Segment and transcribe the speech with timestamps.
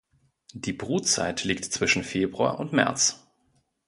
[0.55, 3.27] Die Brutzeit liegt zwischen Februar und März.